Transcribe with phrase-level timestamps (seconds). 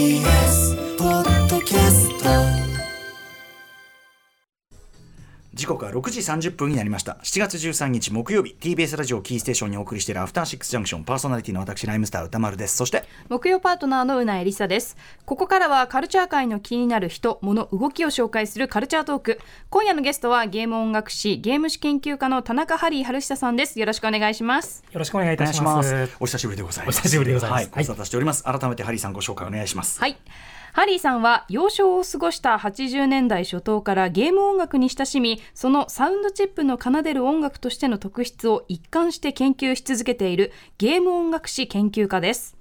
[0.00, 0.79] Yes.
[5.52, 7.18] 時刻は6時30分になりました。
[7.24, 12.76] 7月13日木曜日 TBS ラジオキーステーションにお送りしているアフターシックスジャンクションパーソナリティの私ライムスター歌丸です。
[12.76, 14.96] そして木曜パートナーのうなえりさです。
[15.24, 19.40] ここからはカルチャー界の気になる人物動きを紹介するカルチャートーク。
[19.70, 23.80] 今夜のゲストはゲーム音楽史ゲーム史研究家の田中ハリー春久さんです。
[23.80, 24.84] よろしくお願いします。
[24.92, 25.82] よろしくお願いいたしま。
[25.82, 26.08] す。
[26.20, 26.98] お久しぶりでございます。
[26.98, 27.70] お久しぶりでございます。
[27.72, 28.44] はい、ご無沙汰しております。
[28.44, 29.98] 改めてハリーさんご紹介お願いします。
[29.98, 30.16] はい
[30.72, 42.56] ハリーさんは幼少を過ごした80年代初頭からゲーム音楽に親しみそのサウンドチップの奏でる音楽としての特質を一貫して研究し続けているゲーム音楽史研究家です。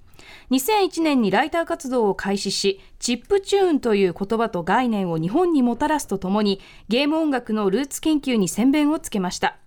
[0.51, 9.57] 2001年にライター活動を開始しチップチューンという言葉と概念を日本にもたらすとともにゲーム音楽のルーツ研究に先鞭をつけました。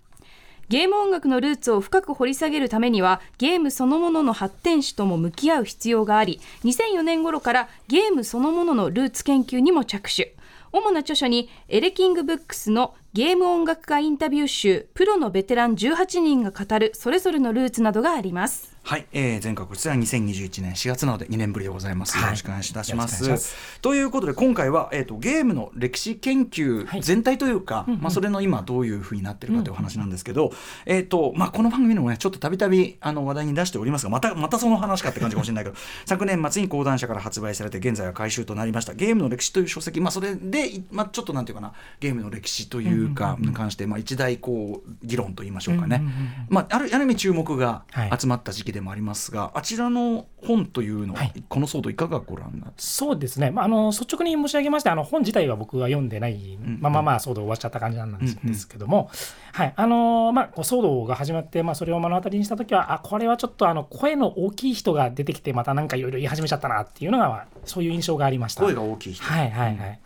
[0.69, 10.35] ゲーム音楽のルーツを深く掘り下げるためにはゲームそのものの発展史とも向き合う必要があり2004年頃からゲームそのもののルーツ研究にも着手。
[10.71, 18.73] 主な著書にエレキングブックスのゲーム音楽家インタビュー集プロのベテラン18人が語るそれぞれのルーツなどがあります。
[18.85, 22.17] はい、えー、全国出演2021年4月なので2年ぶりでございます。
[22.17, 22.23] はい。
[22.25, 23.23] よろしくお願いいたします。
[23.23, 27.01] いということで今回は、えー、とゲームの歴史研究はい。
[27.01, 30.51] 全体というか、まあ、それの今どういうふうになってるかというお話なんですけど、
[30.85, 38.93] えーとまあ、この番組でもねちょっとたびたびあの話題に出しておりますがまたまたその話かって感じかもしれないけど 昨年末に講談社から発売されて現在は回収となりました。
[38.93, 46.01] ゲームの歴史という書籍、まあ、それで、いまあ、ちょっとなんていうかなゲームの歴史というかに関して、まあ、一大こう議論といいましょうかね、
[46.49, 48.19] まあ、あるある意味注目がはい。
[48.19, 51.43] 集まった時期でもありますが、あちらの本というのは、はい。
[51.47, 58.51] この騒動いかがご覧になってそうですね、まあ、あの率直に申し上げまして、あの本自体は僕は読んでないまま、まあ、騒動終わっちゃった感じなんです,、うんうん。
[58.53, 59.09] ですけども、
[59.53, 59.73] はい。
[59.75, 68.63] あのまあ、騒動が始まって、まあ、それを目の当たりにしたときは、あこれはちょっとあの声の大きい人が出てきて、またなんかいろいろ言い始めちゃったなっていうのが、まあそういう印象がありました。
[68.63, 69.99] 声が大きい人、はいはいはい。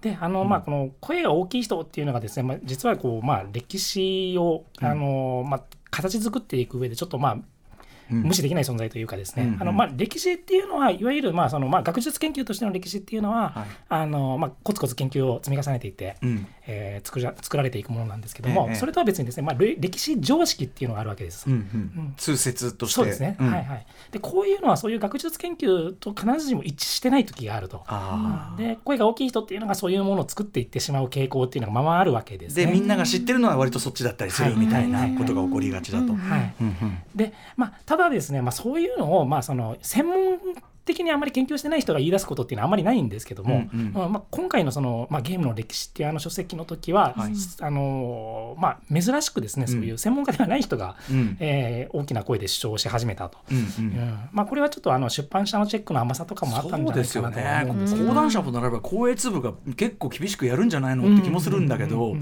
[0.00, 7.38] であのまあ、この声が大きい人っていうのがですね、まあ、実はこう、まあ、歴史を、あのまあ、形作っていく上でちょっとまあ
[8.10, 13.66] 無視できない存在というかですね、うんあのまあ、歴史っていうのはいわゆるまあそのまあ学術研究としての歴史っていうのは、はい。
[13.88, 16.46] あのまあ、コツコツ研究を積み重ねていって、うん。
[16.66, 21.46] えー作ら作られていくものなんですけども、ええそれとは別にですね、まあ、れ歴史常識っていうのがあるわけです。
[21.48, 22.14] うんうん。
[22.16, 22.94] 通説として。
[22.94, 23.50] そうですね、うん。
[23.50, 27.84] はいはい、でこういうのはそういう学術研究と必ずしも一致してない時があると。
[28.56, 32.66] で声が大きい人っていうのがそういうものを作っていってしまう傾向っていうのがままあるわけですね。
[32.66, 36.14] でみんなが知ってるのは割とそっちだったりするはいみたいなことが起こりがちだと。
[37.14, 40.38] でまあ、ただですね、まあ、そういうのを、まあ、その専門
[40.84, 43.92] 的にあまり研究してない人が言い出すことっていうのはあまりないんですけども、うんうん。
[43.92, 47.32] まあまあ、今回のその、まあ、ゲームの歴史っていうあの書籍の時は、はい。
[47.60, 51.36] あのまあ、珍しくですねそういう専門家ではない人が、うん。
[51.40, 53.38] えー大きな声で主張し始めたと。
[53.50, 53.86] うんううん。
[53.88, 62.16] んまあ、これはちょっとあの出版社のチェックの甘さとかもあったんじゃないかなとは思うんですけど講談社となれば公営部が結構厳しくやるんじゃないのって気もするんだけど、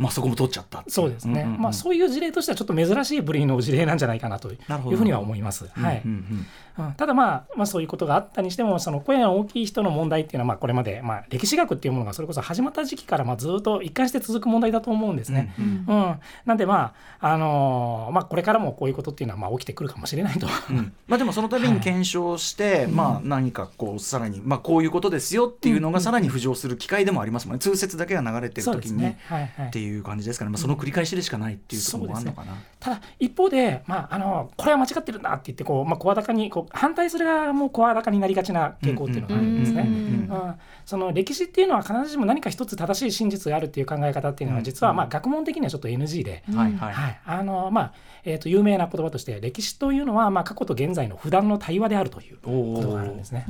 [0.00, 1.60] まあそこも取っちゃったそうですね、んんん。
[1.60, 5.68] まあ、そういう事例としてはちょっと珍しい部類の事例なんじゃないかなというふうには思います。
[5.68, 6.00] はい。
[6.02, 6.46] うんうん
[6.86, 6.92] うん。
[6.96, 15.54] ただ、まあ、まあそういうことがあったにしてもその声の大きい人の問題っていうのはまあこれまでまあ歴史学っていうものがそれこそ始まった時期からまあずっと一貫して続く問題だと思うんですね。
[15.58, 20.46] うんなんでまあ、あのーまあ、これからもこういうことっていうのはまあ起きてくるかもしれないと。
[20.70, 20.92] うん。
[21.06, 27.58] まあでもその度に検証して、まあ何かこうさらにまあこういうことですよっていうのがさらに浮上する機会でもありますもんね。
[27.58, 29.18] 通説だけが流れてる時に、ね。
[29.26, 29.66] はいはい。
[29.68, 32.54] っていう感じですかね、まあ、その繰り返しでしかないっていうところもあるのかな。
[32.78, 39.88] ただ一方で、まあ、あのこれは間違ってるんだって言ってこう、まあ、声高にこう反対する側も声高になりがちな傾向っていうのがあるんですね。
[40.86, 46.42] その歴史っていうのは必ずしも何か一つ正しい真実があるっていう考え方っていうのは実はまあ学問的にはちょっと NG で。
[46.54, 47.20] はいはいはい。
[47.24, 47.92] あのまあ
[48.24, 53.46] えー、と有名な言葉として歴史というのはまあ過去と現在の普段の対話であるということがあるんですね。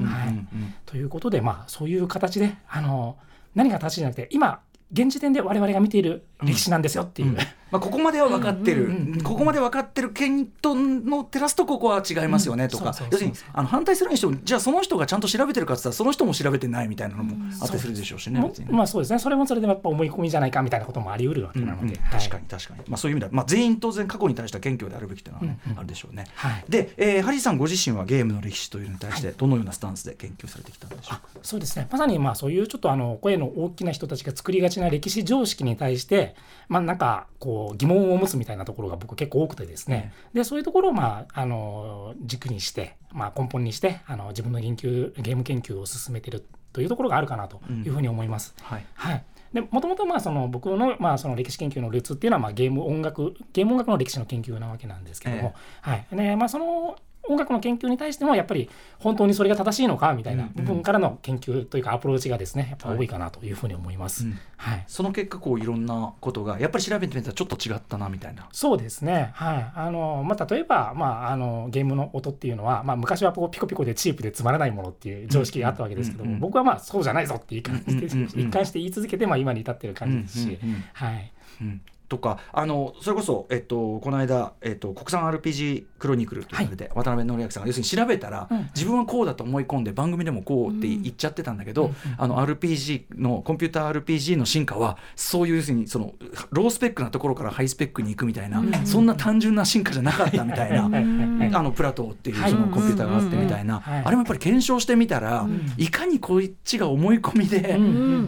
[0.86, 3.16] ということで、まあ、そういう形であの
[3.54, 4.60] 何が正しいじゃなくて今
[4.92, 7.36] 現時点で我々が見ている歴史なんですよっていう、
[7.70, 8.92] まあ、ここまでは分かってる、
[9.22, 12.94] ここまで分かってる県との照らすとここは違いますよねとか。
[13.10, 18.40] 要するにあの反対するにしてもじゃあその人がちゃんと調べてるかって言ったらその人も調べてないみたいなのもあったりするでしょうしね。
[18.40, 18.72] も別にね。
[18.72, 19.18] まあそうですね。
[19.18, 26.26] それもそれでやっぱ思い込みじゃないかみたいなこともあり得るわけなので、はい確かに確かに、まあ、そういう意味では、まあ、全員当然過去に対しては謙虚であるべきというのは、ねあるでしょうね。
[26.34, 26.64] はい。
[26.68, 31.22] で、えーハリーさんご自身はゲームの歴史というのに対してどのようなスタンスで研究されてきたんでしょうか？
[31.42, 31.86] そうですね。
[31.90, 36.29] まさにまあそういうちょっとあの声の大きな人たちが作りがちな歴史常識に対して
[36.68, 48.54] まあなんかこう疑問を持つみたいなところが僕結構多くてですね、でそういうところをまああの軸にして、まあ、根本にしてあの自分の研究ゲーム研究を進めてるというところがあるかなというふうに思います。
[48.62, 48.86] はい。
[48.94, 49.24] はい。
[49.52, 56.06] でもともとまあその僕のまあその歴史研究のルーツっていうのはまあゲーム音楽ゲーム音楽の歴史の研究なわけなんですけども、はい。
[56.12, 56.96] でまあ、その
[57.28, 58.68] 音楽の研究に対してもやっぱり
[58.98, 64.24] 本当にそれが正しいのかみたいな部分からの研究というかアプローチがですねやっぱ多いかなというふうに思います。
[64.24, 64.38] うん。
[64.56, 64.84] はい。
[64.86, 68.48] その結果こういろんなことがやっぱり調べてみたらちょっと違ったなみたいな。
[68.52, 69.72] そうですね、はい。
[69.74, 78.48] あのまあ、例えば、まあ、あのゲームの音っていうのは、まあ、昔はこうピコピコでチープでつまらないものっていう常識があったわけですけども、僕はまあそうじゃないぞって一貫して,、うんうんうんうん。
[78.48, 80.58] 一貫して言い続けて、まあ、今に至ってる感じですし、
[80.94, 88.70] はい、うんとかあのそれこそ、えっと、この間、えっと、国産 RPG クロニクルというので、渡辺則明さんが要するに調べたら、うん。
[88.74, 96.14] 自分はこうだと思い込んで番組でもこうって言っちゃってたんだけど、あの RPG のコンピューター RPG の進化はそういう要するにその
[96.50, 100.86] ロースペックなところからハイスペックに行くみたいな、そんな単純な進化じゃなかったみたいな。
[100.86, 102.50] あのプラトーっていうはい。
[102.50, 104.02] そのコンピューターがあってみたいな、はい。
[104.04, 105.46] あれもやっぱり検証してみたら、
[105.76, 107.78] いかにこっちが思い込みで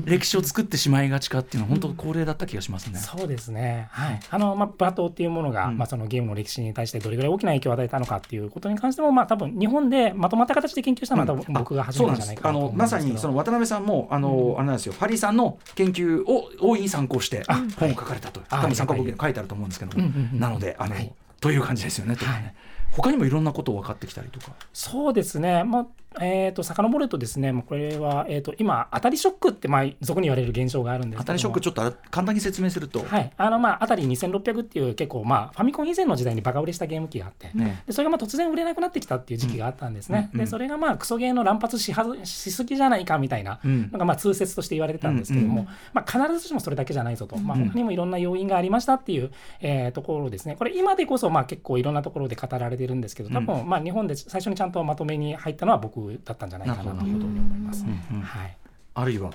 [0.05, 2.99] 歴史を作ってしまいがちかっていうのは本当恒例だった気がしますね。
[2.99, 4.20] そうですね、はい。
[4.30, 5.78] あのまあ、プラトーっていうものが、うん。
[5.78, 13.06] まあ、そのゲームの歴史に対してどれぐらい大きな影響を与えたのかっていうことに関しても、まあ、多分日本でまとまった形で研究したのは多分僕が初めてじゃないかなと思あのまうんですけど。
[13.06, 14.94] さにその渡辺さんもあの、あれなんですよ。
[14.98, 17.42] ハリーさんの研究を大いに参考して
[17.78, 18.40] 本を書かれたと。
[18.50, 21.12] あ多分参考文献に書いてあると思うんですけども、なのであの、はい。
[21.40, 22.16] という感じですよね。
[22.16, 22.30] とか。
[22.32, 22.54] ねはい。
[22.92, 24.52] 他にもいろんなことを分かってきたりとか。
[24.72, 25.86] そうですね、まあ
[26.20, 37.82] えー、と遡るとですね、もうこれは、えー、と今、当たりショックって、まあ、俗に言われる現象があるんですけ当たりショックちょっと簡単に説明すると、はい、あのまあ当たり2600っていう結構まあファミコン以前の時代にバカ売れしたゲーム機があって、ね。
[37.87, 40.44] でそれがまあ突然売れなくなってきたっていう時期があったんですね、うんうん。
[40.44, 43.91] でそれがまあクソゲーの乱発しはずしすぎじゃないかみたいなうん。
[43.93, 49.31] のがまあ通説として言われてたんですけども、うんまあ、必ずしもそれだけじゃないぞと、まあ、他にもいろんな要因がありましたっていう、
[49.61, 50.56] えーところですね。
[50.56, 57.84] これ今でこそまあ結構いろんなところで語られてるんですけど多分まあ日本で最初にちゃんとまとめに入ったのは僕だったんじゃないかなというふうに思います。
[57.84, 58.56] はい。
[58.94, 59.31] あるいは？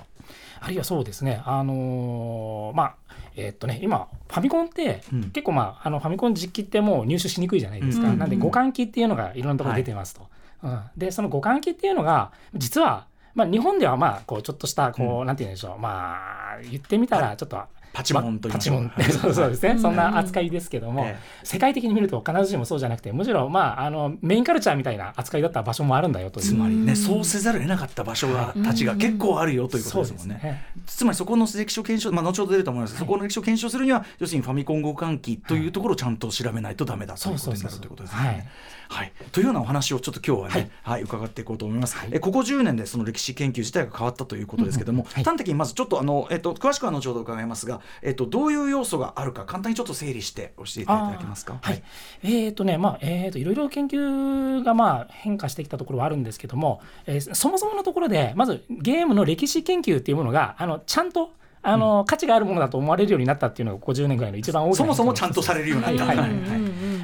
[0.59, 2.95] あるいはそうですね、あのーまあ、
[3.35, 5.31] えーっとね、今、ファミコンって、うん。
[5.31, 10.27] 結構、まあ、あのファミコン実機ってもう入手しにくいじゃないですか、うんなんで、互換機っていうのがいろんなところに出てますと。
[10.63, 15.79] うん、で、その互換機っていうのが、実は、まあ、日本ではまあこうちょっとしたこう、なんて言うんでしょう。
[15.79, 17.61] まあ言ってみたらちょっと
[17.97, 18.38] パチモン。
[18.38, 18.91] と言いまパチモン。
[19.09, 26.45] そうそうですね、そんな扱いですけども、え世界的に見ると必ずしもそうじゃなくてむしろまああのメインカルチャーみたいな扱いだった場所もあるんだよという。
[26.45, 30.39] つまりね、そうせざるを得なかった場所が、たちが結構あるよということですもんね。
[30.44, 30.65] ね。
[30.85, 32.94] つまりそこの歴史を検証、まあ、後ほど出ると思います。
[32.94, 38.35] が、そこの歴史を検証するには、要するにファミコン互換機というところをちゃんと調べないとダメだということになるということですはい。
[38.35, 38.47] ね。
[38.89, 41.03] はい、というようなお話をちょっと今日はね、はい。
[41.03, 45.23] 伺っていこうと思います、えここ10年でその歴史研究自体が変わったということですけども、はい。
[45.23, 51.57] 端的にまずちょっとあの、えっと、詳しくは後ほど伺いますが、えっと、どういう要素があるか簡単にちょっと整理して教えていただけますか？
[51.61, 51.83] はい、
[52.23, 61.31] えーとねまあえー、といろいろ研究がまあ変化してきたところはあるんですけども、えーそもそものところでまずゲームの歴史研究っていうものがあのちゃんと
[61.62, 66.06] あの、価値があるものだと思われるようになったっていうのが50年ぐらいの一番大きなそもそもちゃんとされるようになった。
[66.06, 66.18] はい。
[66.18, 66.30] はい。
[66.30, 66.59] はい。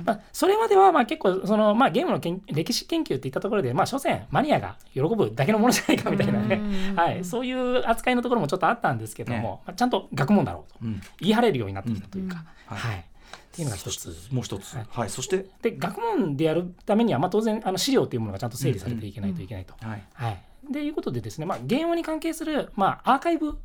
[0.06, 6.62] まあ、それまではまあ結構その、まあ、ゲームのけん歴史研究っていったところで、まあ、所詮マニアが喜ぶだけのものじゃないかみたいなね、
[6.96, 10.80] はい、そういう扱いのところもちょっとあったんですけども、まあ、ちゃんと学問だろうと。
[10.84, 11.02] うん。
[11.20, 12.98] 言い張れるようになってきたというか、うんはい。
[12.98, 14.28] っていうのが一つ。
[14.32, 14.86] もう一つ、はい。
[14.90, 19.74] はい、そして、で学問でやるためには、まあ、当然あの資料というものがちゃんと整理されていけないといけないと。
[19.80, 23.58] はい、はい、でいうことでですね、まあ、ゲームに関係する、まあ、アーカイブ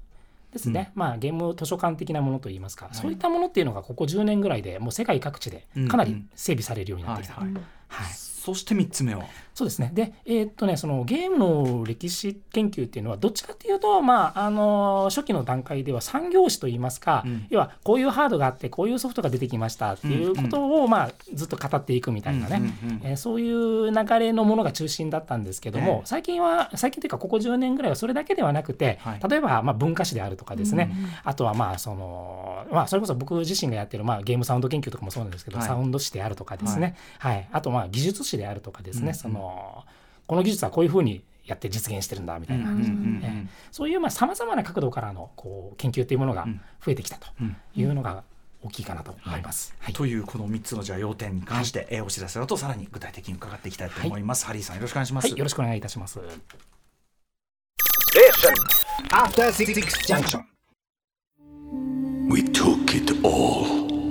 [0.52, 7.34] ですね、まあ、ゲーム図書館的なものといいますか、そういったものっていうのがここ10年ぐらいでもう世界各地でかなり整備されるようになってきた。
[7.34, 7.62] はいはい。
[7.88, 9.90] はいそして三つ目は、そうですね。
[9.92, 17.46] で、えーっとね、そのゲームの歴史研究っていうのは、どっちかっていうと、まあ、あの、初期の段階では産業史といいますか、うん。
[17.50, 26.00] 要は、こういうハードがあって、こういうソフトが出てきましたっていうことを、まあ、ずっと語っていくみたいなね、うんうんうんえーそういう流れのものが中心だったんですけども、ええ。
[26.04, 29.20] 最近は、最近というか、ここ10年ぐらいはそれだけではなくて、はい。
[29.28, 35.66] 例えば、まあ、文化史であるとかですね、あとは、まあ、その、まあ、それこそ僕自身がやってる、まあ、ゲームサウンド研究とかもそうなんですけど、はい。
[35.66, 39.84] サウンド史であるとかですね、はい、あと、まあ、技術史であるとかですね、その、
[40.26, 42.70] この技術はこういうふうにやって実現してるんだみたいな。
[43.70, 46.46] そういうさまざまな角度からのこう研究っていうものが
[46.84, 47.26] 増えてきたと
[47.74, 48.22] いうのが
[48.62, 49.74] 大きいかなと思います。
[49.80, 49.94] はい。
[49.94, 56.20] というこの3つのじゃあ要点に関して、えーお知らせだとさらに具体的に伺っていきたいと思います、ハリーさんよろしくお願いします、はい、よろしくお願いいたします。
[59.10, 60.44] After Six Junction.
[62.28, 63.77] We took it all.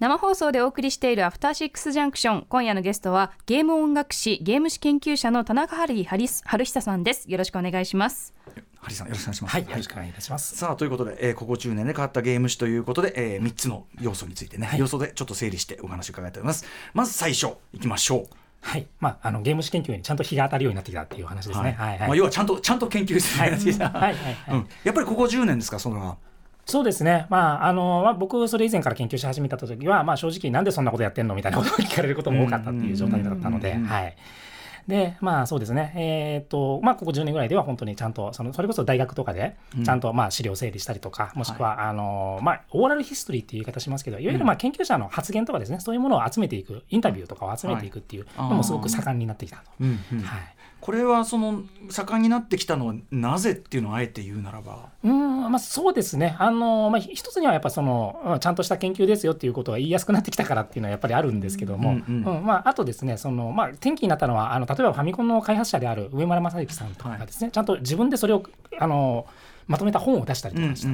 [0.00, 6.26] 生放送でお送りしているアフターシックスジャンクション今夜のゲストはゲーム音楽史ゲーム史研究者の田中春春
[6.64, 7.30] 久さんです。
[7.30, 8.32] よろしくお願いします。
[8.78, 10.56] ハリーさんよろしくお願いします、はい、よろしくお願いいたします。
[10.56, 16.64] さあということで、えーここ10年で変わったゲーム史ということで、え3つの要素についてね、要素でちょっと整理してお話を伺いたいと思います。
[16.94, 18.34] まず最初いきましょう。
[18.62, 21.76] はい、まあ、あのゲーム史研究にちゃんと日が当たるようになってきたっていう話ですね。
[21.78, 24.58] はい、はいまあ、要はちゃんとちゃんと研究するようになってきたはいはいはい。
[24.58, 24.68] うん。
[24.82, 26.16] やっぱりここ10年ですかそれは
[26.70, 34.16] そうですね、まああのまあ、僕、それ以前から研究し始めた時は、まあ、正直、なんでそんなことやってんのみたいなことを聞かれることも多かったっていう状態だったので、はい。
[34.86, 49.62] で、まあそうですね、えっ、と、まあ、ここ10年ぐらいでは本当にちゃんと、そのそれこそ大学とかで、ちゃんとまあ資料整理したりとか、もしくは、あの、まあ、オーラルヒストリーっていう言い方しますけど、いわゆるまあ研究者の発言とかですね、そういうものを集めていく、インタビューとかを集めていくっていうのもすごく盛んになってきたと。
[49.82, 50.59] はい。
[50.80, 54.88] これはその盛んになってきたのはなぜっていうのをあえて言うならば。
[55.04, 62.36] うんまあ、そうですね、あのまあ、ひ一つにはやっぱその、うんちゃんとした研究ですよっていうことが言いやすくなってきたからっていうのはやっぱりあるんですけども、うんうん。
[62.38, 68.42] うんまあ、あとですね、そのまあ、転機になったのはあの、例えばファミコンの開発者である上村正幸さんとかがですね、ちゃんと自分でそれを
[68.78, 69.26] あの
[69.70, 70.88] まとめた本を出したりとかした、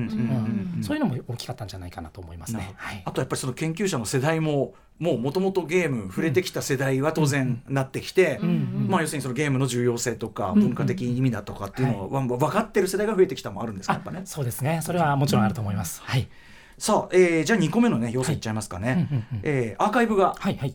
[0.82, 2.74] そういうのも大きかったんじゃないかなと思いますね。
[2.76, 3.02] はい。
[3.06, 14.22] あとやっぱりその研究者の世代ももうもともとゲーム触れてきた世代は当然なってきて、まあ、要するにそのゲームの重要性とか文化的意味だとかっていうのはわ分かってる世代が増えてきたもあるんですかやっぱね？
[14.24, 16.02] そうですね、それはもちろんあると思います。
[16.02, 16.28] はい、
[16.78, 19.08] さあ、えーじゃあ2個目のね要素いっちゃいますかね、
[19.42, 20.74] えーアーカイブがはい、はい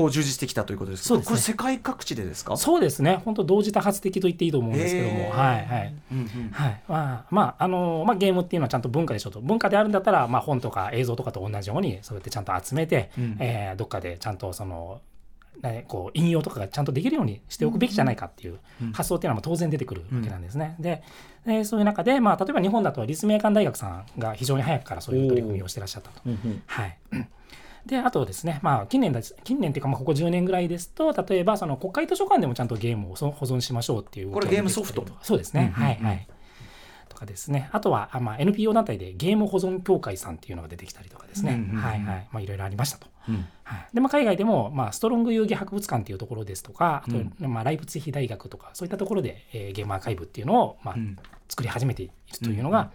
[0.00, 1.28] こう充実してきたということですそうですね。
[1.28, 2.56] これ世界各地でですか？
[2.56, 5.94] そうですね、本当同時多発的と言っていいと思うんですけども、はいはい。
[6.12, 6.26] うんうん。
[6.50, 6.82] はい。
[6.88, 13.36] まあまああのまあ、ゲームっていうのはちゃんと文化でしょと文化であるんだったら、まあ、本とか映像とかと同じようにそうやってちゃんと集めて、うん。
[13.38, 15.00] えーどっかでちゃんとその、
[15.62, 18.58] ね、こう引用とかがちゃんとできるようにしておくべきじゃないかっていう
[18.92, 20.76] 発想っていうのは当然出てくるわけなんですね。
[20.80, 21.02] で
[21.44, 26.20] でそういう中で、まあ、例えば日本だと立命館大学さんが非常に早くからそういう取り組みをしてらっしゃったと。
[26.66, 26.98] はい
[27.86, 35.24] であとですね、まあ、近年だ近年っていうか、まあ、ここ10年ぐらいですと例えばその国会図書館でもちゃんとゲームをそ保存しましょうっていうこれゲームソフト出てきたりとか。
[35.24, 36.26] そうですね、はいはい。
[37.08, 37.68] とかですね。
[37.72, 41.76] あとは、あまあ、NPO 団体でゲーム保存協会さんっていうのが出てきたりとかですね、うんうんうん。
[41.76, 42.28] はいはい。
[42.30, 43.06] まあいろいろありましたと。
[43.28, 43.46] うん。
[43.64, 43.86] はい。
[43.92, 51.16] でまあ、海外でも、まあ、ストロング遊戯博物館っていうところですとかあと、まあ、ライプツィヒ大学とかそういったところで、えーゲームアーカイブっていうのを、まあん。
[51.48, 52.92] 作り始めているというのが、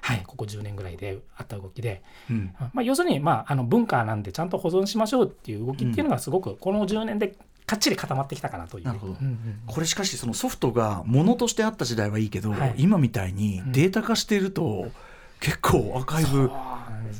[0.00, 2.54] はい、ここ10年ぐらいであった動きで、うん。
[2.72, 7.34] まあ、要するに、まあ、あの文化なんでちゃんと保存しましょうっていう動きっていうのがすごくこの10年で
[7.66, 8.86] かっちり固まってきたかなという。
[9.66, 12.74] これしかしそのソフトがものとしてあった時代はいいけど、はい。
[12.78, 14.86] 今みたいにデータ化していると
[15.40, 16.50] 結構アーカイブ、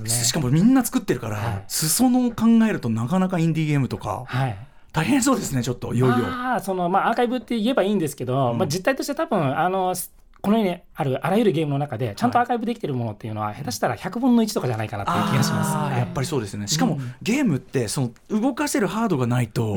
[0.03, 0.09] ね。
[0.09, 1.65] しかもみんな作ってるから、はい。
[1.69, 4.59] 裾野を考えるとなかなかインディーゲームとかはい。
[4.93, 6.17] 大変そうですねちょっといよいよ。
[6.17, 9.95] まあそのまあ、アーカイブって言えばいいんですけど、まあ、実態として多分あの
[10.41, 15.77] この世にあるあらゆるゲームの中でちゃんとアーカイブできてるものっていうのは、下手したら100分の1とかじゃないかなっていう気がします。
[15.77, 15.99] はい。
[15.99, 16.69] やっぱりそうですね。
[16.69, 19.77] しかも、ゲームってその動かせるハードがないと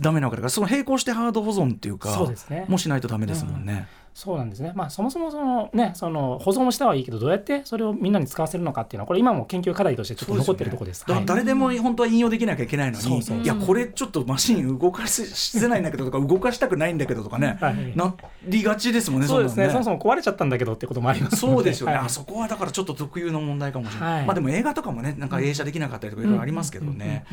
[0.00, 2.66] ダメなわけだからその並行してハード保存っていうかそうですね。
[2.68, 3.88] もしないとダメですもんね。
[4.14, 11.00] そうなんですね、まあ、そもそもその、ね、その保存をしたはいいけどどうやってそれをみんなに使わせるのかっていうのはこれ今も研究課題としてちょっと残ってるところです。
[11.00, 11.26] だからはい。
[11.26, 13.38] 誰でも本当は引用できなきゃいけないのに、そうそう。
[13.38, 17.96] いやこれちょっとマシン動かせせないんだけどとか動かしたくないんだけどとかね、はい。
[17.96, 18.14] な
[18.44, 19.64] りがちですもんねそうですね。
[19.64, 24.26] んなのそもそも壊れちゃったんだけどってこともありますのそうですよね、はいあそこはだからちょっと特有の問題かもしれない、はい。
[24.26, 27.24] まあでも映画とかもねなんか映写できなかったりとかいろいろありますけどね。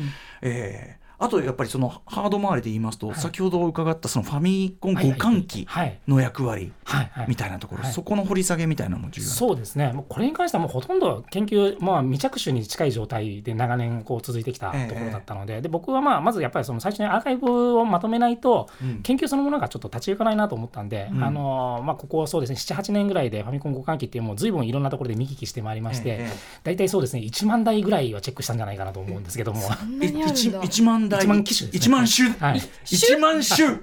[0.42, 6.00] えーあとやっぱりそのハード周りで言いますと、先ほど伺ったそのファミコン互換機はい。
[6.08, 7.26] の役割はいはい。
[7.28, 7.92] みたいなところ、はい。
[7.92, 19.02] そこの掘り下げみたいなのも重要そうですね、もうこれに関してはもうほとんど研究、まあ、未着手に近い状態で長年こう続いてきたええところだったので、で僕はまあまずやっぱりその最初にアーカイブをまとめないと、うん。
[19.02, 21.22] 研究そのものがちょっと立ち行かないなと思ったんで、うん。
[21.22, 29.60] あのまあ、ここそうですね、7、8年ぐらいでファミコン互換機っていう、もうずいぶんいろんなところで見聞きしてまいりまして、ええ大体そうですね、1万台ぐらいはチェックしたんじゃないかなと思うんですけども。
[30.02, 32.62] え一一万台一万機種一万種、はい。
[32.86, 33.78] 一万種。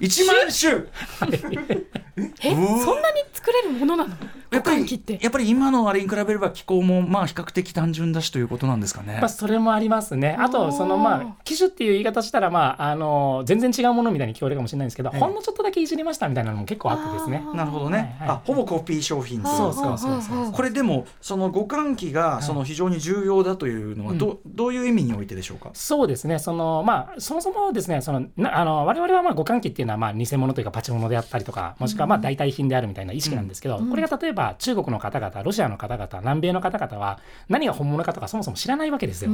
[0.00, 0.86] 一万種。
[2.42, 4.16] えそんなに作れるものなの？
[4.52, 9.18] やっぱりやっぱり今のあれに比べれば気候もまあ比較的単純だしということなんですかね。
[9.20, 10.36] まあ、それもありますね。
[10.38, 15.20] あと、そのまあ、機種っていう言い方したら、まあ、あの、全然違うものみたいに聞こえるかもしれないんですけど、ええ。
[15.20, 17.44] ほんのちょっとだけいじりましたみたいなのも結構あってですね。
[17.54, 20.52] なるほどね、はいはいあほぼコピー商品というそうそうそうそう。
[20.52, 37.18] これでもその互換機がその非常に重要だというのはど,、どういう意味においてでしょうか、そうですね、そのまあ、そもそもですね、そのなあの我々はまあ互換機っていうのはまあ偽物というかパチモノであったりとか、もしくはまあ代替品であるみたいな意識なんですけど、これが例えば中国の方々、ロシアの方々、南米の方々は、
[37.48, 39.30] 何が本物かとか、そもそも知らないわけですよ。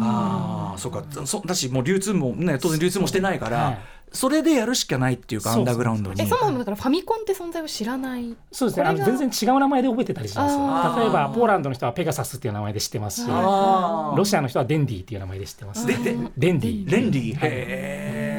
[0.00, 1.02] ああそうか。
[1.24, 3.78] そだしもう流通もね当然流通もしてないから、はい。
[4.12, 6.20] それでやるしかないっていうかアンダーグラウンドに。
[6.20, 8.36] えそもそもだからファミコンって存在を知らない。
[8.50, 11.00] そうですね、あの全然違う名前で覚えてたりします。
[11.00, 13.22] 例えば、ポーランドの人はペガサスっていう名前で知ってます。
[13.22, 15.86] し、ロシアの人はデンディっていう名前で知ってます。
[15.86, 16.90] ででデンディ。
[16.90, 17.36] レンリー？
[17.36, 18.29] へえ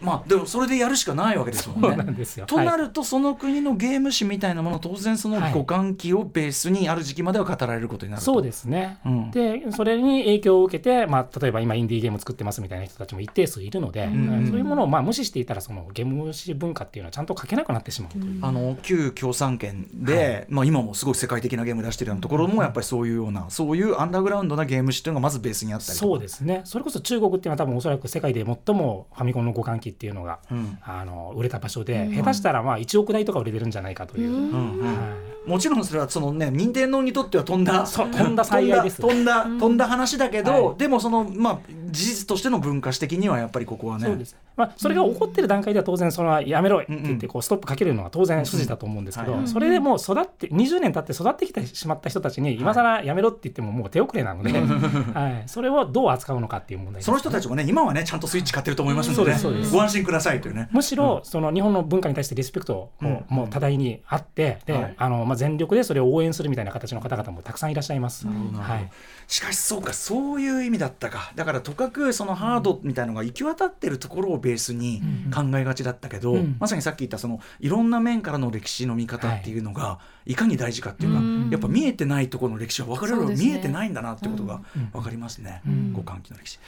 [0.00, 1.88] まあでもそれでやるしかないわけですもんね。
[1.88, 2.46] そうなんですよ。
[2.46, 5.52] となるとその国のゲーム誌みたいなもの当然そのはい。
[5.52, 8.32] 互換機をベースにある時期までは語られることになると。
[8.32, 9.30] そうですね、うん。
[9.30, 14.46] でそれに影響を受けて、まあ、例えば今インディーゲーム作ってますみたいな人たちも一定数いるので、ん。
[14.48, 18.12] そういうものをまあ無視していたらそのゲーム誌文化っていうのはちゃんと書けなくなってしまう。
[18.12, 18.38] という。
[18.42, 26.62] あの旧共産圏で、まあ、今もすごい世界的なゲーム出してるようなところもやっぱりそういうようなそういうアンダーグラウンドなゲーム誌っていうのがまずベースにあったりそうですね。
[26.64, 30.78] それこそ中国っていうのは多分おそらく世界で最もファミコンの互換機っていうのが、うん。
[30.82, 35.14] あの売れた場所で、下手したらまあ1億台とか売れてるんじゃないかという、うんうんは
[35.46, 35.48] い。
[35.48, 39.00] もちろんそれはそのね任天堂にとっては飛んだ飛んだ災害です。
[39.00, 40.78] 飛んだ飛んだ飛んだ話だけど、はい。
[40.78, 41.58] でもそのまあ
[41.90, 44.06] 事実としての文化史的にはやっぱりここはね。
[44.06, 60.68] そうです、まあ、それが起こってる段階では当然そのやめろって言ってこうストップかけるのは当然筋だと思うんですけど、うんうんそれでもう育って20年経って育ってきてしまった人たちに今更やめろって言ってももう手遅れなので、はい、それをどう扱うのかっていう問題ですその人たちもね今はねちゃんとスイッチ買ってると思いますので,、そうですそうですご安心くださいというね。
[60.72, 63.24] むしろその日本の文化に対してリスペクトをうん。
[63.28, 64.94] もう多大にあって、ではい。
[64.96, 68.26] あのまあ、全力でそれを応援するみたいな形の方々もたくさんいらっしゃいます。
[68.26, 68.90] はい。
[69.26, 71.32] しかしそうかそういう意味だったか。
[71.34, 75.02] だからとかくそのハードみたいのが行き渡ってるところをベースに
[75.34, 76.56] 考えがちだったけど、うん。
[76.58, 80.34] まさにさっき言ったそのいろんな面からの歴史の見方っていうのがい。
[80.38, 81.50] かに大事かっていうか、うん。
[81.50, 83.48] やっぱ見えてないところの歴史は分かれるそうですね。
[83.50, 84.86] 見えてないんだなってことがうん。
[84.90, 85.94] 分かりますね、うん。
[85.94, 86.58] 互換機の歴史。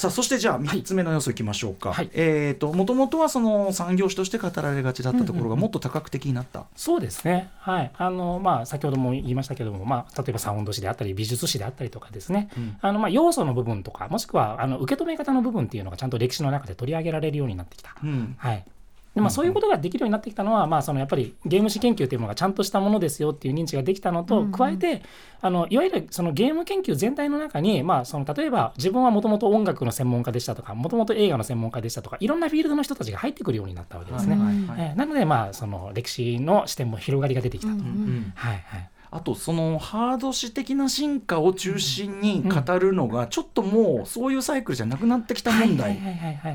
[0.00, 1.92] さあそしてじゃあ3つ目の要素いきましょうか。
[1.92, 2.08] はい。
[2.14, 6.64] えっ、ともともとはその産業種として語られがちだったところがもっと多角的になった。
[6.74, 7.90] そうですね、はい。
[7.98, 12.78] あのまあ、先ほども言いましたけども、まあ、例えばサウンド誌であったり美術史であったりとかですね、うん。
[12.80, 17.94] あのまあ要素の部分とかもしくはあの受け止め方の部分っていうのがちゃんと歴史の中で取り上げられるようになってきた。
[18.02, 18.36] うん。
[18.38, 18.64] はい
[19.14, 25.02] でまあ、そういうことができるようになってきたのは、まあ、そのやっぱりゲーム史研究というものがちゃんとしたものですよっていう認知ができたのと、加えて
[25.40, 34.36] あのいわゆるそのゲーム研究全体の中に、まあ、その例えば自分はもともと音楽の専門家でしたとかもともと映画の専門家でしたとかいろんなフィールドの人たちが入ってくるようになったわけですね。
[34.36, 37.78] はえーなので、まあ、その歴史の視点も広がりが出てきたと。
[37.78, 38.32] うん。
[38.34, 45.98] はいはいあとそのハード史的な進化を中心に語るのがちょっともうそういうサイクルじゃなくなってきた問題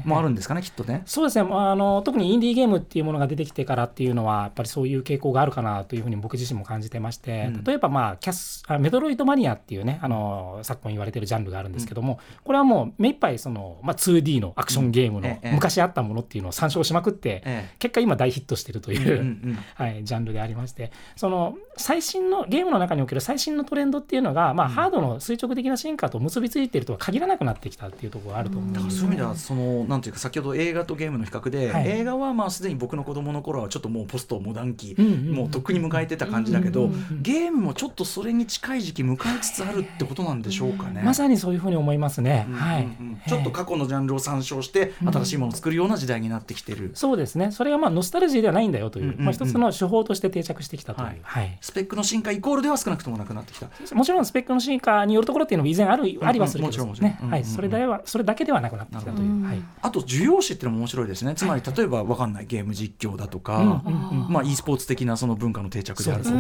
[0.05, 1.01] もあるんですかねきっとね。
[1.05, 7.63] そうですね、まあ、あの特にインディーゲームっていうものが出てきてからっていうのはやっぱりそういう傾向があるかなというふうに僕自身も感じてまして、うん。
[7.63, 15.51] 例えば、まあ、キャスあメトロイドマニアっていうねあの昨今言われてるジャンルがあるんですけども、これはもう目いっぱいその、まあ、2D のアクションゲームのええ。
[15.51, 19.57] 昔あったものっていうのを参照しまくって、え結果今大ヒットしてるという、うんうん。
[19.75, 41.01] はい、ジャンルでありましてその最新のゲームの中における最新のトレンドっていうのが、まあ、ハードの垂直的な進化と結びついているとは限らなくなってきたっていうところがあると思うんだですからそういう意味ではそのなんていうか先ほど映画とゲームの比較で、はい映画はまあすでに僕の子供の頃はちょっともうポストモダン期、うんうんうんもうとっくに迎えてた感じだけど、うんうんうんゲームもちょっとそれに近い時期迎えつつあるってことなんでしょうかね。
[41.03, 42.47] まさにそういうふうに思いますね。
[42.51, 46.91] はい、うんうんちょっと過去のジャンルを参照して新しいものを作るような時代になってきてる。
[46.93, 47.51] そうですね。
[47.51, 51.05] それがまあノスタルジーではないんだよという、うんうんうんまあ一つの手法として定着してきたという。
[51.07, 51.57] はいはい。
[51.61, 53.67] スペックの進化イコールでは少なくともなくなってきた。
[53.95, 57.19] もちろんスペックの進化によるところっていうのも以前ある、んありはするけどね。
[57.29, 57.43] はい。
[57.45, 59.45] それではそれだけではなくなってきたという。
[59.45, 59.61] はい。
[59.81, 61.35] あと需要詞っていうのも面白いですね。
[61.35, 63.83] つまり例えばわかんないゲーム実況だとか、
[64.29, 66.35] まあ e スポーツ的なその文化の定着であるとか、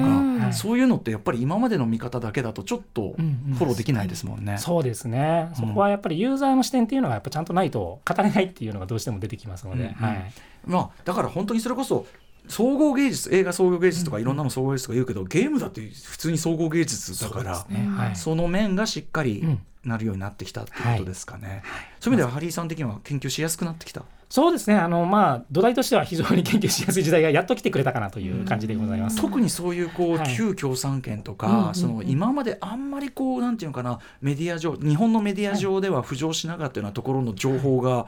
[0.53, 4.57] そういそうのってやっぱり今までの見方だけだとちょっとフォローできないですもんね。
[4.57, 5.49] そうですね。
[5.53, 9.93] そこはやっぱりユーザーの視点っていうのがやっぱちゃんとないと語れないっていうのがどうしても出てきますので。
[9.97, 10.31] はい。
[10.65, 12.05] まあだから本当にそれこそ
[12.47, 21.61] 総合芸術映画総合芸術とかいろんなの総合芸術とか言うけど、ゲームだって普通に総合芸術だからねはいその面がしっかりうんなるようになってきたっていうことですかね。
[21.99, 24.01] そういう意味ではハリーさん的には研究しやすくなってきた？
[24.31, 24.75] そうですね。
[24.75, 29.21] あのまあ土台としては非常に研究しやすい時代がやっと来てくれたかなという感じでございます。
[29.21, 38.07] 特にそういうこう、はい旧共産圏とか、うんうんうんその今まであんまりこうなんていうのかなメディア上日本のメディア上では浮上しなかったようなところの情報が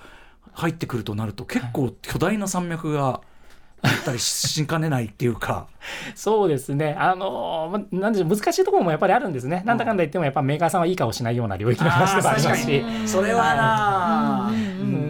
[0.53, 3.21] 入ってくるとなると結構巨大な山脈がだ
[3.85, 5.67] ったりしかねないっていうか。
[6.15, 12.83] そうですね、あのまなんでしょう難しいところもやっぱりあるんですね、なんだかんだ言っても、やっぱメーカーさんはいい顔しないような領域の話でもありますし。
[13.05, 15.07] それはな、うん。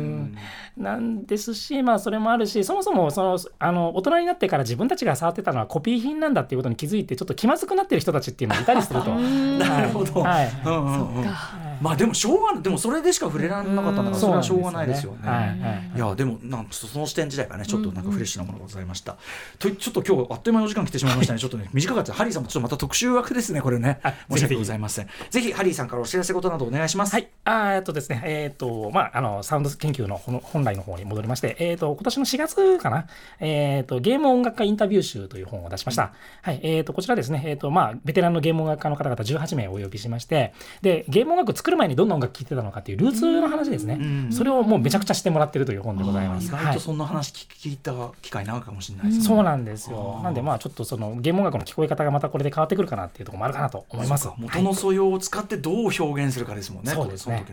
[0.78, 9.10] なんですし、まあ、それもあるしそもそもそのあの大人になってから自分たちが触ってたのはコピー品なんだっていうことに気づいてちょっと気まずくなってる人たちっていうのもいたりすると。
[9.58, 10.22] なるほど。
[10.22, 10.52] はい。
[10.66, 15.20] うんうんうんまあでもしょうがないでもそれでしか触れられなかったんだからそれはしょうがないですよね。
[15.28, 19.18] はいやでもなんその視点自体がねちょっとなんかフレッシュなものがございました。
[19.60, 21.40] とちょっと今日あっという間のお時間来てしまいましたね。
[21.40, 24.00] ちょっとね短かったハリーさんもちょっとまた特集枠ですねこれね。
[24.30, 25.08] 申し訳ございません。
[25.30, 27.13] ぜひハリーさんからお知らせことなどお願いします。
[27.13, 33.08] はい、あーえっとですね、えっ、と、まあ、あの、サウンド研究の本来の方に戻りまして、えっ、と、今年の4月かな、
[33.40, 36.13] えっ、と、ゲーム音楽家インタビュー集という本を出しました。
[36.42, 44.00] はい、えっ、と、こちらですね、えっ、と、まあ、ベテランのゲーム音楽家の方々18名お呼びしまして、で、ゲーム音楽作る前にどんな音楽聴いてたのかっていうルーツの話ですね。
[44.32, 46.48] それをもうめちゃくちゃしてもらってるという本でございます。
[46.48, 49.26] 意外はいとそんな話聞いた機会長いかもしれないですね。
[49.26, 50.22] そうなんですよ。
[50.24, 54.30] なんで、まあ、ちょっとそのゲーム音楽の聞こえ方がまたこれで変わってくるかなっていうところもあるかなと思います。
[54.38, 56.94] 元の素養を使ってどう表現するかですもんね。
[56.94, 57.46] そうですね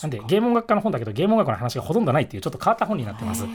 [0.00, 0.22] なんで。
[0.26, 3.44] ゲーム音楽家の本だけどゲーム音楽の話がほとんどないっていうちょっと変わった本になってます。
[3.44, 3.48] は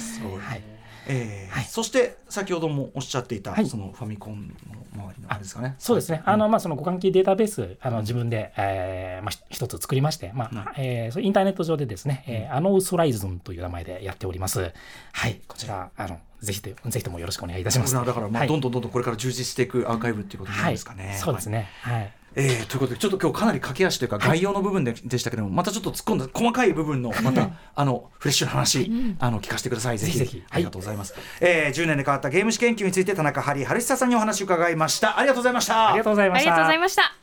[0.55, 0.61] い。
[1.07, 5.75] えーはいそして先ほどもおっしゃっていた、はいそのファミコンの周りのあれですかね。
[5.79, 6.21] そうですね。
[6.25, 14.71] あのまあその互換機データベースあの自分で、えーまあひ一つ作りまして、まあ、えーそれインターネット上でですね、えーアノウソライズンという名前でやっております。
[15.11, 17.93] はい、こちらあのぜひとぜひともよろしくお願いいたします。
[17.93, 21.07] だからまあはいどんどんどんどんこれから充実していくアーカイブっていうことになるんですかね。
[21.07, 21.67] はい、そうですね。
[21.81, 22.13] はい。
[22.39, 29.97] えーということでちょっと今日かなり駆け足というか概要の部分で,、でしたけどもまたちょっと突っ込んだ細かい部分のまたあのフレッシュな話、あの聞かせてください。
[29.97, 30.31] ぜひぜひ。
[30.33, 35.17] ぜひありがとうございます、えー10年で変わったゲーム史研究について田中ハリー春久さんにお話を伺いました。
[35.17, 35.89] ありがとうございました。
[35.89, 36.51] ありがとうございました。
[36.51, 37.15] ありがとうございました。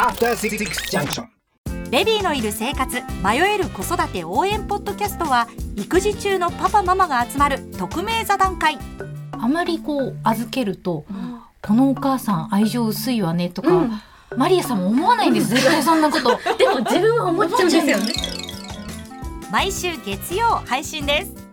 [0.00, 0.56] After Six
[0.96, 1.24] Junction.
[1.90, 8.76] ベビーのいる生活迷える子育て応援ポッドキャストは育児中のパパママが集まる匿名座談会
[9.40, 11.04] あまりこう預けると、
[11.62, 13.88] このお母さん愛情薄いわねとか、
[14.36, 16.28] マリアさんも思わないんです絶対そんなこと。
[16.58, 18.12] でも自分は思っちゃうんですよね。
[19.50, 21.45] 毎週月曜配信です